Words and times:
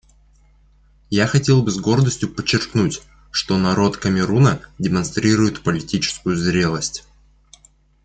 Я 1.11 1.27
хотел 1.27 1.61
бы 1.61 1.69
с 1.69 1.77
гордостью 1.77 2.33
подчеркнуть, 2.33 3.03
что 3.29 3.59
народ 3.59 3.97
Камеруна 3.97 4.59
демонстрирует 4.79 5.61
политическую 5.61 6.35
зрелость. 6.35 7.05